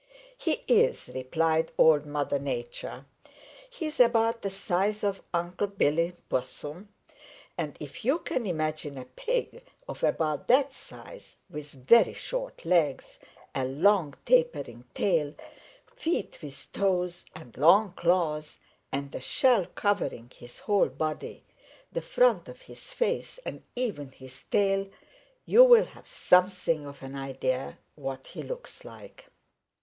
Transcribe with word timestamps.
"He 0.35 0.63
is," 0.67 1.11
replied 1.13 1.71
Old 1.77 2.07
Mother 2.07 2.39
Nature. 2.39 3.05
"He 3.69 3.85
is 3.85 3.99
about 3.99 4.41
the 4.41 4.49
size 4.49 5.03
of 5.03 5.21
Unc' 5.31 5.77
Billy 5.77 6.13
Possum, 6.27 6.89
and 7.55 7.77
if 7.79 8.03
you 8.03 8.17
can 8.17 8.47
imagine 8.47 8.97
a 8.97 9.05
pig 9.05 9.61
of 9.87 10.03
about 10.03 10.47
that 10.47 10.73
size 10.73 11.35
with 11.51 11.69
very 11.73 12.13
short 12.13 12.65
legs, 12.65 13.19
a 13.53 13.63
long 13.63 14.15
tapering 14.25 14.85
tail, 14.95 15.35
feet 15.95 16.39
with 16.41 16.69
toes 16.73 17.23
and 17.35 17.55
long 17.55 17.91
claws 17.93 18.57
and 18.91 19.13
a 19.13 19.19
shell 19.21 19.67
covering 19.67 20.31
his 20.35 20.57
whole 20.57 20.89
body, 20.89 21.43
the 21.91 22.01
front 22.01 22.49
of 22.49 22.61
his 22.61 22.91
face 22.91 23.37
and 23.45 23.61
even 23.75 24.11
his 24.13 24.41
tail, 24.49 24.87
you 25.45 25.63
will 25.63 25.85
have 25.85 26.07
something 26.07 26.87
of 26.87 27.03
an 27.03 27.13
idea 27.13 27.77
what 27.93 28.25
he 28.25 28.41
looks 28.41 28.83
like. 28.83 29.27